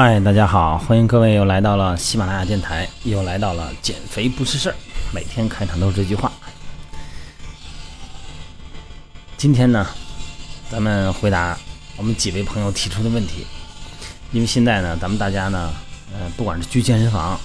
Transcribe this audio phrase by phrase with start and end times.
[0.00, 4.76] 嗨，大家好，欢迎各位又来到了喜马拉雅电台，又来到了减肥不是事儿，
[5.12, 6.30] 每天开场都是这句话。
[9.36, 9.84] 今天呢，
[10.70, 11.58] 咱们回答
[11.96, 13.44] 我们几位朋友提出的问题，
[14.30, 15.72] 因为现在呢，咱们大家呢，
[16.12, 17.36] 呃，不管是去健身房，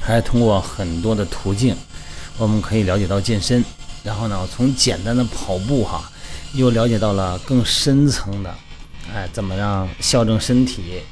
[0.00, 1.74] 还是通过很多的途径，
[2.38, 3.64] 我们可以了解到健身，
[4.04, 6.08] 然后呢，从简单的跑步哈，
[6.52, 8.54] 又了解到了更深层的，
[9.12, 11.02] 哎，怎么让校正身体。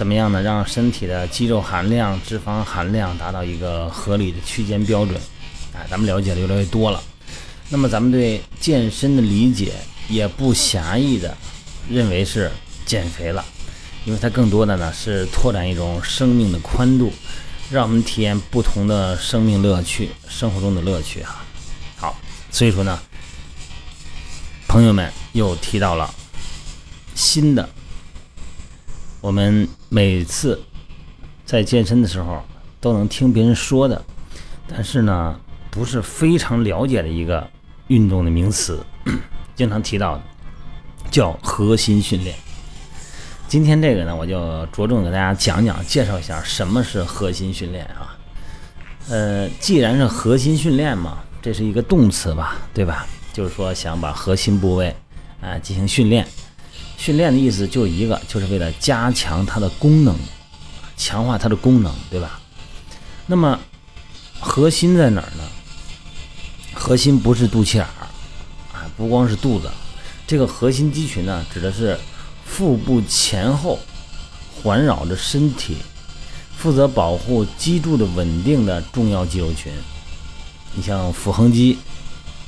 [0.00, 0.40] 怎么样呢？
[0.40, 5.20] 让身体的肌肉含量、脂肪含量达到一个合理的区间标准，
[5.74, 7.02] 哎，咱们了解的越来越多了。
[7.68, 9.74] 那么咱们对健身的理解
[10.08, 11.36] 也不狭义的
[11.90, 12.50] 认为是
[12.86, 13.44] 减肥了，
[14.06, 17.12] 因为它更多的呢是拓展一种生命的宽度，
[17.70, 21.44] 让我们体验不同的生命乐趣、生活中的乐趣哈。
[21.98, 22.16] 好，
[22.50, 22.98] 所以说呢，
[24.66, 26.10] 朋友们又提到了
[27.14, 27.68] 新的。
[29.20, 30.58] 我们每次
[31.44, 32.40] 在健身的时候
[32.80, 34.00] 都能听别人说的，
[34.68, 35.38] 但是呢
[35.68, 37.44] 不是非常了解的一个
[37.88, 38.80] 运动的名词，
[39.56, 40.22] 经常提到的
[41.10, 42.36] 叫核心训练。
[43.48, 48.16] 今天这个呢，我就着重给大家讲讲，介绍一下什么是核心训练啊。
[49.08, 53.08] 呃，既然是核心训练嘛，这是一个动词吧，对吧？
[53.32, 54.94] 就是说想把核心部位
[55.40, 56.24] 啊进行训练。
[57.00, 60.14] 训练的意思就一个，就是为了加强它的功能，
[60.98, 62.38] 强化它的功能，对吧？
[63.26, 63.58] 那么
[64.38, 65.42] 核心在哪儿呢？
[66.74, 68.04] 核心不是肚脐眼儿
[68.74, 69.70] 啊，不光是肚子，
[70.26, 71.98] 这个核心肌群呢，指的是
[72.44, 73.78] 腹部前后
[74.62, 75.78] 环绕着身体，
[76.54, 79.72] 负责保护脊柱的稳定的重要肌肉群。
[80.74, 81.78] 你像腹横肌，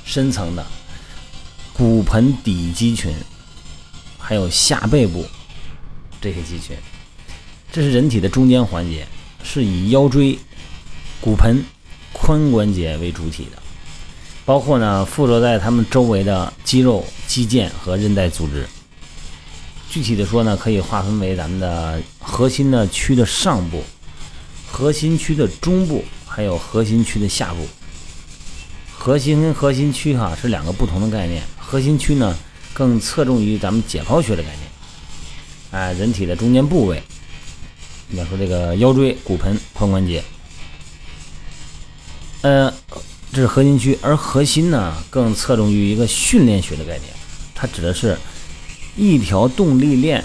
[0.04, 0.62] 深层的
[1.72, 3.14] 骨盆底肌群。
[4.24, 5.26] 还有下背部
[6.20, 6.76] 这些肌群，
[7.72, 9.04] 这是人体的中间环节，
[9.42, 10.38] 是以腰椎、
[11.20, 11.62] 骨盆、
[12.14, 13.60] 髋关节为主体的，
[14.44, 18.64] 包括呢附着在它们周围的肌肉、肌腱和韧带组织。
[19.90, 23.82] 具体的说呢，可以划分为咱们的核心的区的上部、
[24.70, 27.66] 核心区的中部，还有核心区的下部。
[28.96, 32.38] 核心跟核心区哈是两个不同的概念，核心区呢。
[32.72, 34.60] 更侧重于咱们解剖学的概念，
[35.70, 37.02] 哎，人体的中间部位，
[38.10, 40.22] 比方说这个腰椎、骨盆、髋关节，
[42.40, 42.72] 呃，
[43.32, 47.12] 这是核心区，而核心呢，更侧重于一个训练学的概念，
[47.54, 48.16] 它指的是
[48.96, 50.24] 一条动力链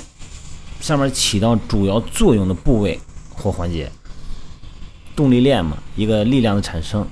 [0.80, 3.92] 上面起到主要作用的部位或环节。
[5.16, 7.08] 动力链嘛，一个力量的产生，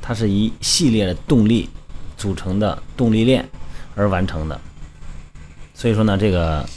[0.00, 1.68] 它是一系列的动力
[2.16, 3.48] 组成的动力链。
[3.96, 4.60] 而完成的，
[5.74, 6.68] 所以说呢，这个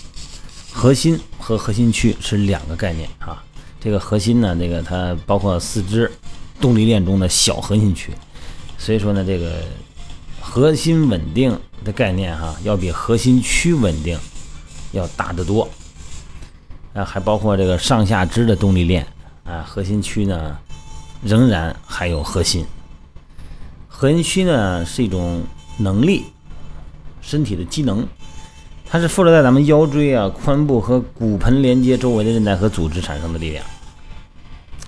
[0.71, 3.43] 核心和核心区是两个概念啊。
[3.81, 6.09] 这个核心呢，这个它包括四肢
[6.61, 8.13] 动力链中的小核心区，
[8.77, 9.63] 所以说呢，这个
[10.39, 14.17] 核心稳定的概念哈，要比核心区稳定
[14.93, 15.69] 要大得多。
[16.93, 19.05] 啊，还包括这个上下肢的动力链
[19.43, 20.57] 啊，核心区呢
[21.21, 22.65] 仍然还有核心。
[23.89, 25.43] 核心区呢是一种
[25.77, 26.23] 能力。
[27.21, 28.07] 身体的机能，
[28.85, 33.63] 它是附着在咱们腰椎啊、髋部和骨盆连接周围的韧带和组织产生的力量。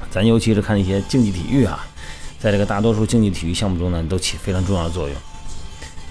[0.09, 1.86] 咱尤其是看一些竞技体育啊，
[2.40, 5.18] 在这个大多数竞技体育项目中呢，都起非常重要的作用。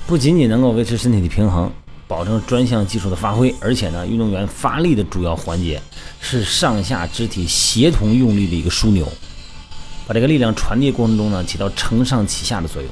[0.06, 1.70] 不仅仅能够维持身体的平衡，
[2.06, 5.80] 保证专项技术的发挥，而且呢，运动员发力的主要环节
[6.20, 9.06] 是上下肢体协同用力的一个枢纽，
[10.06, 12.90] 把这个力量传递过程中呢，起到承上启下的作用。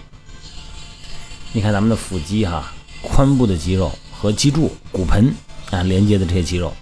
[1.52, 2.72] 你看咱们的腹肌哈。
[3.02, 5.32] 髋部的肌肉和脊柱、骨盆
[5.70, 6.72] 啊连接的这些肌肉，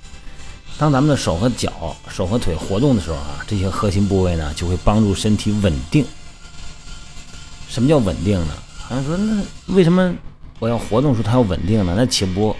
[0.78, 6.04] 当咱们的手和脚、手和腿活动的时候啊，这些核心部位呢就会帮助身体稳定。
[7.68, 8.54] 什么叫稳定呢？
[8.78, 10.14] 好像说那为什么
[10.58, 11.94] 我要活动时它要稳定呢？
[11.96, 12.54] 那岂不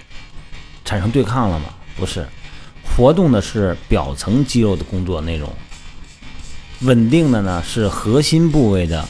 [0.84, 1.66] 产生对抗了吗？
[1.96, 2.26] 不是，
[2.84, 5.50] 活动的是表层肌肉的工作内容，
[6.80, 9.08] 稳定的呢是核心部位的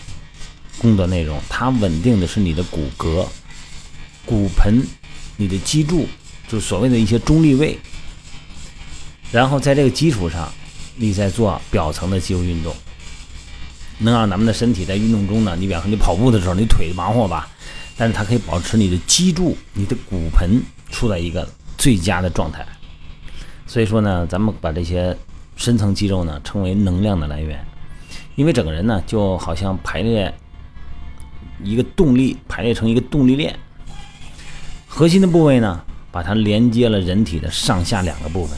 [0.79, 3.27] 工作内容，它稳定的是你的骨骼。
[4.27, 4.83] 骨盆，
[5.37, 6.07] 你的脊柱，
[6.49, 7.79] 就所谓的一些中立位，
[9.31, 10.53] 然后在这个基础上，
[10.97, 12.75] 你再做表层的肌肉运动，
[13.99, 17.49] 能让咱们的身体在运动中呢，你比方说你跑步的时候，你腿忙活吧，
[17.97, 22.67] 但是它可以保持你的脊柱、你的骨盆处在一个最佳的状态。
[23.67, 25.17] 所以说呢，咱们把这些
[25.57, 27.65] 深层肌肉呢称为能量的来源，
[28.35, 30.33] 因为整个人呢就好像排列
[31.63, 33.59] 一个动力，排列成一个动力链。
[34.97, 35.79] 核心的部位呢，
[36.11, 38.57] 把它连接了人体的上下两个部分，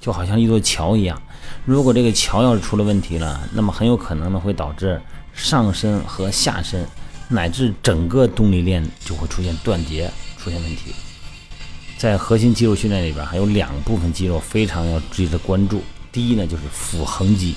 [0.00, 1.22] 就好像一座桥一样。
[1.64, 5.00] 如果这个桥要是出了问题了，那么很有可能呢会导致
[5.32, 6.84] 上身和下身
[7.28, 10.92] 乃至整个动力链就会出现断节，出现问题。
[11.96, 15.84] 在核心肌肉训练里边，还有两部分肌肉非常要值得关注。
[16.10, 17.54] 第一呢，就是腹横肌。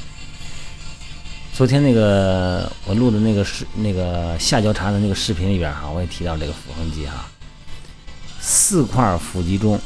[1.52, 7.28] 昨天那个我录的那个视那个下交叉的那个视频里边哈，我也提到这个腹横肌哈。
[8.50, 9.78] 四块腹肌中，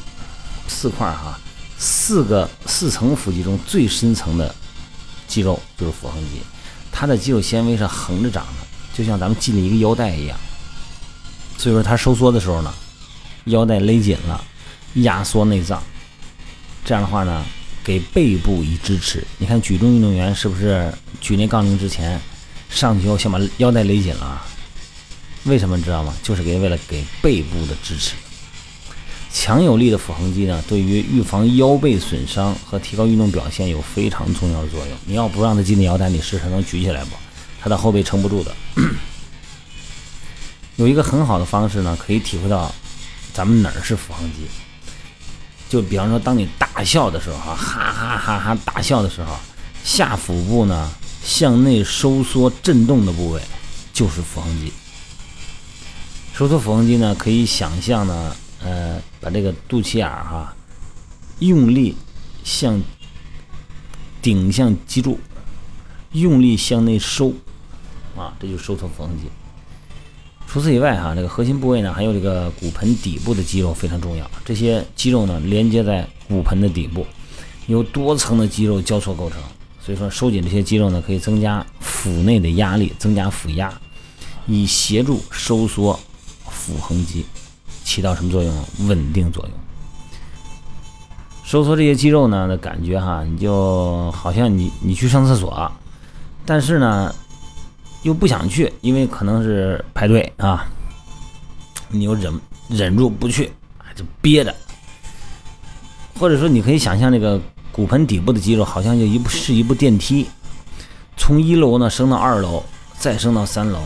[0.68, 1.40] 四块哈，
[1.80, 4.54] 四个四层腹肌中最深层的
[5.28, 6.44] 肌肉就是腹横肌，
[6.92, 10.38] 它的肌肉纤维是横着长的，就像咱们系了一个腰带一样。
[11.58, 12.72] 所以说它收缩的时候呢，
[13.46, 14.40] 腰带勒紧了。
[14.96, 15.82] 压缩内脏，
[16.84, 17.46] 这样的话呢，
[17.82, 19.26] 给背部以支持。
[19.38, 22.20] 你看举重运动员是不是举那杠铃之前
[22.70, 24.46] 上去后先把腰带勒紧了？
[25.46, 26.14] 为什么你知道吗？
[26.22, 28.16] 就是给为了给背部的支持。
[29.34, 34.98] 强有力的腹横肌呢，对于预防腰背损伤和提高运动表现有非常重要的作用。
[35.06, 37.16] 你要不让他系那腰带，你试试能举起来不？
[37.62, 38.54] 他的后背撑不住的。
[40.78, 42.74] 有一个很好的方式呢，可以体会到
[43.34, 44.40] 咱们哪儿是腹横肌。
[45.70, 49.38] 就比方说，当你大笑的时候，哈哈哈哈哈大笑的时候，
[49.84, 50.92] 下腹部呢
[51.24, 53.42] 向内收缩震动的部位
[53.94, 54.74] 就是腹横肌。
[56.34, 60.56] 收缩腹横肌呢，可以想象呢，呃，把这个肚脐眼儿哈
[61.40, 61.96] 用力
[62.44, 62.82] 向
[64.22, 65.20] 顶向脊柱，
[66.12, 67.34] 用力向内收，
[68.16, 69.24] 啊，这就是收缩腹横肌。
[70.48, 74.30] 除此以外，哈，这个核心部位呢，还有这个骨盆底部的肌肉非常重要。
[74.44, 77.08] 这些肌肉呢，连接在骨盆的底部，
[77.68, 79.42] 由多层的肌肉交错构成。
[79.84, 83.74] 所以说，收紧这些肌肉呢，可以增加腹内的压力，增加腹压，
[84.46, 86.00] 以协助收缩
[86.50, 87.26] 腹横肌，
[87.92, 88.66] 起到什么作用？
[88.88, 89.52] 稳定作用。
[91.44, 95.72] 收缩这些肌肉呢的感觉，哈，你就好像你你去上厕所，
[96.46, 97.14] 但是呢。
[98.04, 100.66] 又不想去，因为可能是排队啊，
[101.88, 102.34] 你又忍
[102.68, 103.52] 忍住不去，
[103.94, 104.52] 就憋着。
[106.20, 107.40] 或者说，你可以想象那个
[107.72, 110.26] 骨盆底部的肌肉，好像就一部是一部电梯，
[111.16, 112.64] 从一楼呢升到二楼，
[112.98, 113.80] 再升到三楼，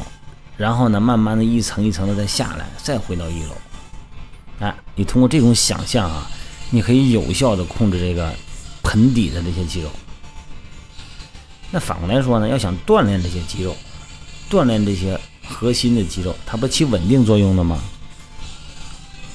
[0.56, 3.52] 然后呢慢慢的一层一层的再下来，再回到一楼。
[4.60, 6.30] 哎，你通过这种想象啊，
[6.70, 8.34] 你可以有效的控制这个
[8.84, 9.90] 盆底的这些肌肉。
[11.72, 13.76] 那反过来说呢，要想锻炼这些肌肉。
[14.50, 17.82] 锻炼这些核心的肌肉，它不起稳定作用的吗？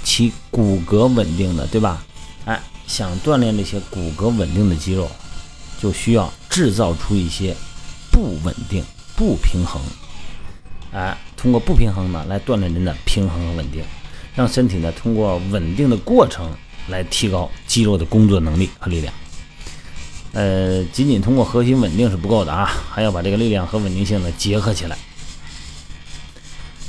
[0.04, 2.02] 起骨骼稳定的，对吧？
[2.44, 5.10] 哎，想锻炼这些骨骼稳定的肌肉，
[5.82, 7.54] 就需要制造出一些
[8.12, 8.84] 不稳定、
[9.16, 9.82] 不平衡。
[10.92, 13.84] 哎，通过不平衡呢，来锻炼人的平衡和稳定，
[14.34, 16.50] 让身体呢通过稳定的过程
[16.88, 19.12] 来提高肌肉的工作能力和力量。
[20.32, 24.96] 呃，仅仅通过核心稳定是不够的啊，还要把这个力量和稳定性呢结合起来。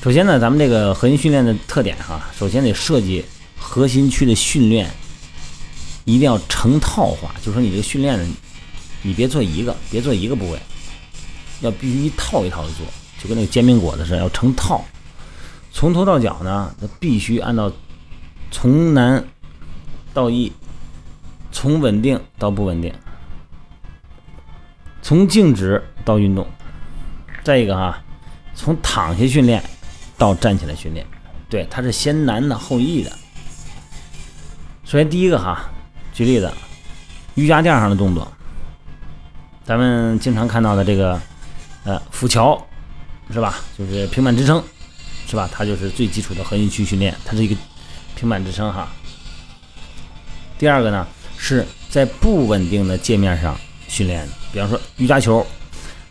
[0.04, 3.24] 首先呢，咱们这个核心训练的特点哈，首先得设计
[3.58, 4.90] 核心区的训练，
[6.06, 8.28] 一定要成套化，就说你这个训练呢，
[9.04, 10.60] 你别做一个，别做一个部位，
[11.62, 12.86] 要必须一套一套的做，
[13.22, 14.84] 就跟那个煎饼果子似的，要成套，
[15.72, 17.72] 从头到脚呢，它必须按照
[18.52, 19.26] 从难
[20.14, 20.52] 到易，
[21.52, 22.94] 从稳定到不稳定。
[25.02, 26.46] 从静止到运动，
[27.44, 28.00] 再一个哈，
[28.54, 29.64] 从躺下训练
[30.18, 31.06] 到站起来训练，
[31.50, 33.12] 对，它是先难的后易的。
[34.84, 35.70] 首先第一个哈，
[36.14, 36.52] 举例子，
[37.36, 38.32] 瑜伽垫上的动作，
[39.64, 41.20] 咱们经常看到的这个
[41.84, 42.64] 呃俯桥，
[43.32, 43.56] 是吧？
[43.78, 44.64] 就是平板支撑，
[45.32, 45.50] 是吧？
[45.50, 47.56] 它就是最基础的核心区训练，它是一个
[48.18, 48.92] 平板支撑哈。
[50.60, 51.08] 第二个呢，
[51.38, 53.58] 是在不稳定的界面上
[53.88, 54.28] 训练。
[54.52, 55.48] 比方说瑜伽球，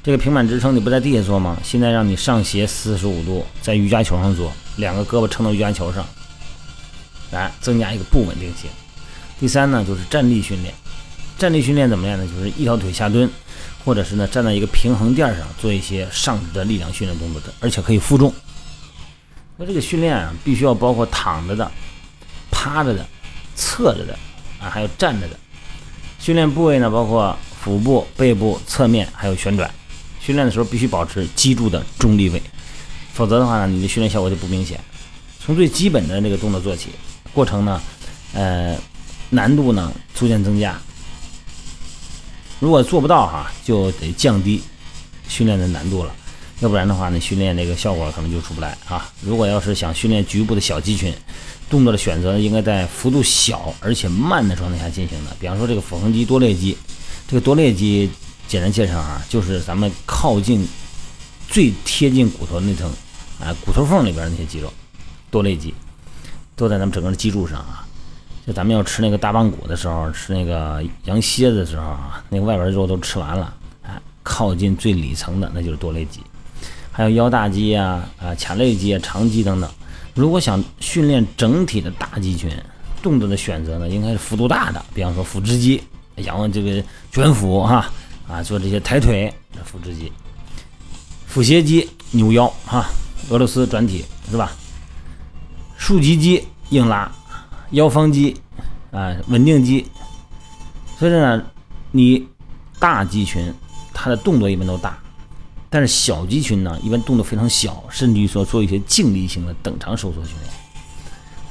[0.02, 1.58] 这个平板支撑你不在地下做吗？
[1.62, 6.02] 现在让你上斜四十五度，在瑜伽球上做，两个胳膊撑到瑜伽球上，
[7.30, 8.70] 来增加一个不稳定性。
[9.38, 10.72] 第三呢，就是站立训练。
[11.36, 12.26] 站立训练怎么练呢？
[12.26, 13.30] 就是一条腿下蹲，
[13.84, 18.32] 或者是呢站在一个平衡垫上做一些上肢的力量训练动作的，而且可以负重。
[19.60, 21.70] 那这个训练啊，必须要包括躺着的、
[22.50, 23.06] 趴着的、
[23.54, 24.18] 侧着的
[24.58, 25.38] 啊，还有站着的。
[26.18, 27.36] 训练部位呢，包括。
[27.60, 29.70] 腹部、背部、侧面还有旋转，
[30.18, 32.42] 训练的时候必须保持脊柱的中立位，
[33.12, 34.80] 否则的话呢，你的训练效果就不明显。
[35.38, 36.88] 从最基本的这个动作做起，
[37.34, 37.78] 过程呢，
[38.32, 38.74] 呃，
[39.28, 40.74] 难度呢逐渐增加。
[42.60, 44.62] 如果做不到哈，就得降低
[45.28, 46.14] 训练的难度了。
[46.60, 49.10] 要不然的话呢，训练这个效果可能就出不来啊。
[49.22, 51.12] 如果要是想训练局部的小肌群，
[51.70, 55.34] 动作的选择应该在幅度小而且慢的状态下进行的。
[55.40, 56.76] 比方说这个腹横肌、多裂肌，
[57.26, 58.10] 这个多裂肌
[58.46, 60.68] 简单介绍啊，就是咱们靠近
[61.48, 62.90] 最贴近骨头那层
[63.40, 64.70] 啊骨头缝里边那些肌肉，
[65.30, 65.72] 多裂肌
[66.56, 67.86] 都在咱们整个的脊柱上啊。
[68.46, 76.20] 就咱们要吃那个大棒骨的时候，吃那个羊蝎子的时候啊，那个外边的肉都吃完了，哎，靠近最里层的那就是多裂肌。
[76.92, 79.70] 还有腰大肌啊、啊髂肋肌啊、长肌等等。
[80.14, 82.50] 如果想训练整体的大肌群，
[83.02, 85.82] 动作的选择呢，应该是幅度大的，比方说腹直肌，
[86.16, 87.90] 仰这个卷腹哈
[88.28, 89.32] 啊，做这些抬腿
[89.64, 90.12] 腹直肌。
[91.26, 92.84] 腹斜肌扭腰哈，
[93.30, 94.52] 俄罗斯转体是吧？
[95.78, 97.10] 竖脊肌硬拉，
[97.70, 98.36] 腰方肌
[98.90, 99.86] 啊稳定肌。
[100.98, 101.42] 所以呢，
[101.92, 102.26] 你
[102.78, 103.54] 大肌群
[103.94, 104.98] 它的动作一般都大。
[105.72, 110.52] 但是小肌群呢，一般动作非常小，甚至于说做一些静力性的等长收缩训练。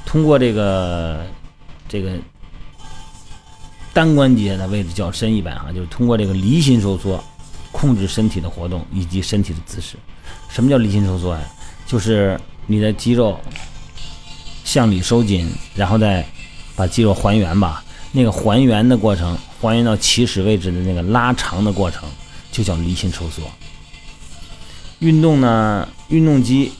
[0.04, 1.24] 通过这个
[1.88, 2.12] 这个
[3.94, 7.22] 单关节的位置较深一般啊，就是通过这个离心收缩
[7.72, 9.96] 控制身体的活动以及身体的姿势。
[10.50, 11.40] 什么叫离心收缩呀？
[11.86, 13.40] 就是你的肌肉
[14.64, 16.24] 向里收紧，然后再
[16.76, 17.82] 把肌肉还原吧。
[18.12, 22.08] 那个还原的过程，还原到起始位置的那个拉长的过程，
[22.52, 23.42] 就叫离心收缩。
[25.00, 26.72] 运动呢，运动肌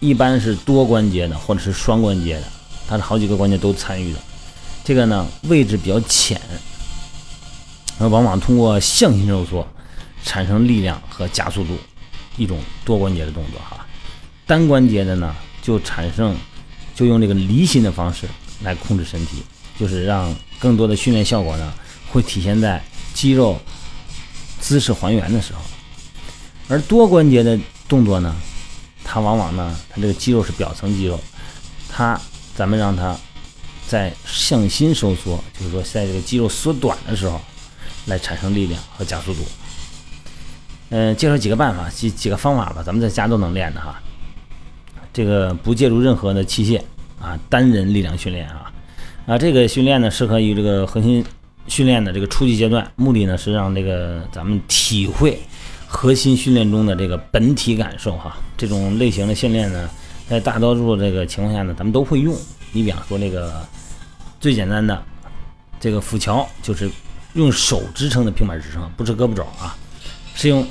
[0.00, 2.44] 一般是多关节的或者是双关节的，
[2.88, 4.18] 它是好几个关节都参与的。
[4.84, 6.40] 这个呢位置比较浅，
[7.98, 9.66] 那往往通过向心收缩
[10.24, 11.76] 产生力量和加速度，
[12.36, 13.86] 一种多关节的动作哈。
[14.44, 16.36] 单关节的呢就产生
[16.96, 18.26] 就用这个离心的方式
[18.62, 19.42] 来控制身体，
[19.78, 21.72] 就是让更多的训练效果呢
[22.10, 22.82] 会体现在
[23.14, 23.56] 肌肉
[24.60, 25.60] 姿势还原的时候。
[26.68, 27.58] 而多关节的
[27.88, 28.34] 动作呢，
[29.04, 31.18] 它往往呢，它这个肌肉是表层肌肉，
[31.88, 32.20] 它
[32.54, 33.16] 咱们让它
[33.86, 37.40] 在向心收缩，就是说在这个肌肉缩短的时候，
[38.06, 39.40] 来产生力量和加速度。
[40.90, 44.00] 嗯，介绍几个办法，几几个方法吧，咱们在家都能练的哈。
[45.12, 46.80] 这个不借助任何的器械
[47.20, 48.72] 啊，单人力量训练啊，
[49.26, 51.24] 啊，这个训练呢适合于这个核心
[51.68, 55.40] 训练的这个初级阶段，目的呢是让这个咱们体会。
[55.96, 59.88] 核心训练中的这个本体感受哈，这种类型的训练呢，
[60.28, 62.36] 在大多数这个情况下呢，咱们都会用。
[62.72, 63.66] 你比方说这个
[64.38, 65.02] 最简单的
[65.80, 66.90] 这个俯桥，就是
[67.32, 69.74] 用手支撑的平板支撑，不是胳膊肘啊，
[70.34, 70.62] 是用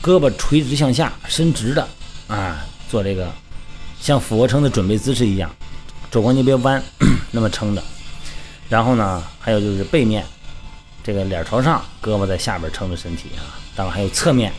[0.00, 1.88] 胳膊垂直向下伸直的
[2.28, 3.28] 啊，做这个
[4.00, 5.50] 像俯卧撑的准备姿势一样，
[6.08, 6.80] 肘关节别弯，
[7.32, 7.82] 那么撑着。
[8.68, 10.24] 然后呢，还有就是背面。
[11.02, 13.58] 这个脸朝上，胳膊在下边撑着身体啊。
[13.74, 14.52] 当然还有侧面，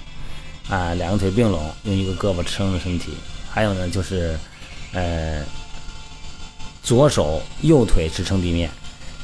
[0.70, 3.14] 啊，两个腿并拢，用一个胳膊撑着身体。
[3.50, 4.38] 还有呢，就是
[4.94, 5.44] 呃，
[6.84, 8.70] 左手右腿支撑地面，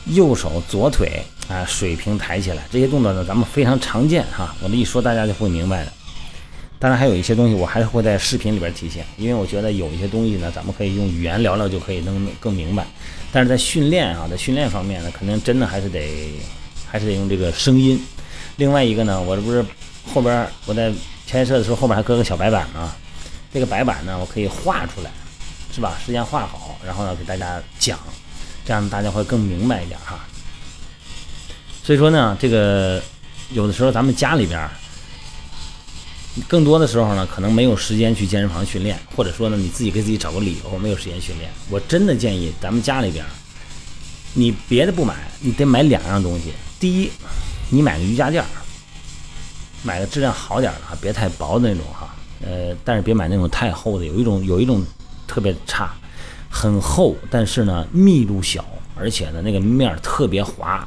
[0.07, 2.63] 右手左腿啊水平抬起来。
[2.71, 4.55] 这些动作呢，咱们非常常见哈。
[4.61, 5.91] 我这一说，大家就会明白的。
[6.79, 12.85] 当然还有一些东西，我还是会在视频里边体现，因为我觉得有一些东西呢，咱们可以用语言聊聊就可以能更明白。
[13.31, 16.29] 但是在训练啊，在训练方面呢，肯定真的还是得。
[16.87, 17.99] 还是得用这个声音。
[18.55, 19.65] 另外一个呢，我这不是
[20.13, 20.93] 后边我在
[21.27, 22.91] 拍摄的时候后面还搁个小白板呢。
[23.53, 25.09] 这个白板呢，我可以画出来，
[25.73, 25.97] 是吧？
[26.05, 27.97] 事先画好，然后呢给大家讲，
[28.65, 30.19] 这样大家会更明白一点哈。
[31.81, 33.01] 所以说呢，这个
[33.51, 34.69] 有的时候咱们家里边，
[36.49, 41.49] 更多的时候呢，可能没有时间去健身房训练，或者说呢，你自己给自己找个理由没有时间训练。
[41.69, 43.25] 我真的建议咱们家里边，
[44.33, 46.51] 你别的不买，你得买两样东西。
[46.77, 47.09] 第一，
[47.69, 48.47] 你买个瑜伽垫儿，
[49.85, 52.09] 买个质量好点儿的哈，别太薄的那种哈。
[52.43, 54.83] 呃，但是别买那种太厚的，有一种有一种
[55.27, 55.93] 特别差，
[56.49, 58.65] 很厚，但是呢密度小，
[58.97, 60.85] 而且呢那个面儿特别滑，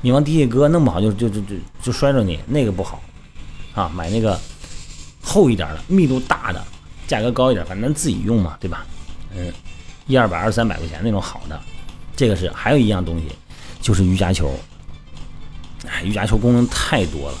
[0.00, 3.02] 你往地下搁弄不好就就就就就摔着你，那个不好
[3.74, 3.90] 啊。
[3.94, 4.38] 买那个
[5.22, 6.64] 厚一点的，密度大的，
[7.06, 8.86] 价格高一点，反正自己用嘛，对吧？
[9.36, 9.52] 嗯，
[10.06, 11.60] 一二百、二三百块钱那种好的，
[12.16, 12.50] 这个是。
[12.50, 13.28] 还有一样东西，
[13.80, 14.52] 就是瑜伽球。
[15.88, 17.38] 哎瑜伽球功能太多了，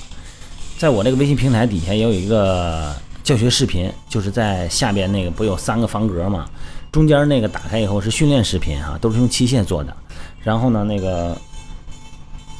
[0.82, 6.50] 在我那个微信平台底下也有一个教学视频，就是在下边那个不有三个方格吗？
[6.90, 9.96] 中间那个打开以后是训练视频哈，都是用器械做的。
[10.42, 11.38] 然后呢，那个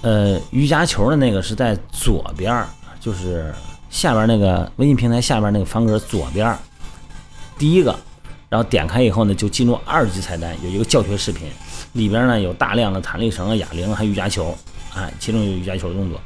[0.02, 2.64] 呃瑜伽球的那个是在左边，
[3.00, 3.52] 就是
[3.90, 6.56] 下边那个微信平台下边那个方格左边
[7.58, 7.92] 第一个，
[8.48, 11.48] 然后点开以后呢，就进入二级菜单，有一个教学视频，
[11.94, 14.56] 里边呢有大量的弹力绳啊、哑铃还有瑜伽球。
[14.94, 16.20] 哎，其中有瑜伽球的动作，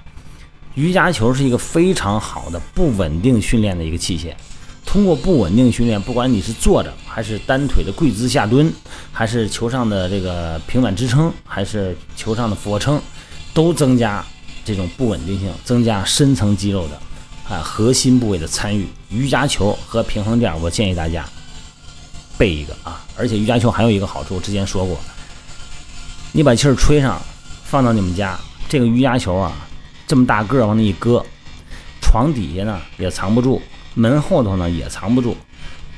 [0.77, 4.33] 瑜伽球是一个非常好的不稳定训练的一个器械。
[4.85, 8.73] 通过不稳定训练，不管你是坐着，还是单腿的跪姿下蹲，
[9.11, 13.01] 还是球上的这个平板支撑，还是球上的俯卧撑，
[13.53, 14.25] 都增加
[14.65, 17.01] 这种不稳定性，增加深层肌肉的
[17.53, 18.87] 啊核心部位的参与。
[19.11, 21.29] 瑜伽球和平衡垫，我建议大家
[22.39, 23.05] 备一个啊。
[23.17, 25.01] 而且瑜伽球还有一个好处，之前说过，
[26.33, 27.21] 你把气儿吹上，
[27.65, 29.66] 放到你们家这个瑜伽球啊，
[30.07, 31.25] 这么大个儿往那一搁，
[32.01, 33.61] 床底下呢也藏不住。
[33.95, 35.35] 门后头呢也藏不住，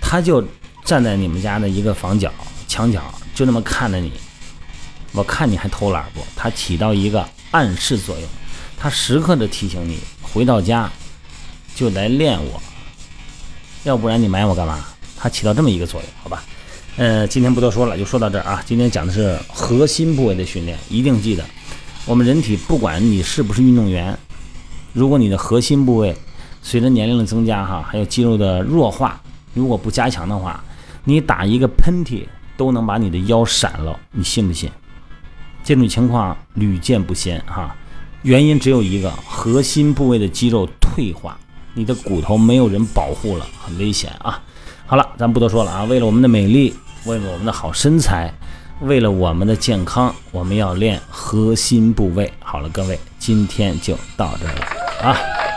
[0.01, 0.43] 他就
[0.85, 2.33] 站在你们家的一个房角
[2.69, 3.03] 墙角，
[3.35, 4.13] 就那么看着你。
[5.13, 6.21] 我看你还偷懒不？
[6.37, 8.29] 他起到一个暗示作用，
[8.79, 10.89] 他时刻的提醒你回到家
[11.75, 12.63] 就来练我，
[13.85, 14.85] 要不然你买我干嘛？
[15.17, 16.45] 他起到这么一个作用，好吧？
[16.99, 18.63] 呃，今天不多说了，就说到这儿啊。
[18.65, 21.45] 今天讲的是核心部位的训练，一定记得，
[22.09, 24.19] 我们人体不管你是不是运动员，
[24.95, 26.17] 如果你的核心部位。
[26.61, 29.19] 随着年龄的增加，哈，还有肌肉的弱化，
[29.55, 30.63] 如果不加强的话，
[31.05, 32.25] 你打一个喷嚏
[32.57, 34.69] 都能把你的腰闪了，你信不信？
[35.63, 37.75] 这种情况屡见不鲜，哈，
[38.23, 41.39] 原因只有一个，核心部位的肌肉退化，
[41.75, 44.43] 你的骨头没有人保护了，很危险啊。
[44.85, 46.75] 好了，咱不多说了啊，为了我们的美丽，
[47.05, 48.35] 为了我们的好身材，
[48.81, 52.33] 为了我们的健康，我们要练核心部位。
[52.39, 55.48] 好了，各位，今天就到这儿了啊。